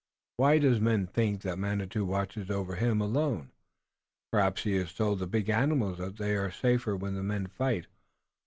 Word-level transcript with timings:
Why 0.37 0.57
does 0.57 0.81
man 0.81 1.05
think 1.05 1.41
that 1.43 1.59
Manitou 1.59 2.05
watches 2.05 2.49
over 2.49 2.73
him 2.73 3.01
alone? 3.01 3.51
Perhaps 4.31 4.63
He 4.63 4.73
has 4.77 4.91
told 4.95 5.19
the 5.19 5.27
big 5.27 5.47
animals 5.47 5.99
that 5.99 6.15
they 6.17 6.35
are 6.35 6.49
safer 6.49 6.95
when 6.97 7.13
the 7.13 7.21
men 7.21 7.45
fight. 7.45 7.85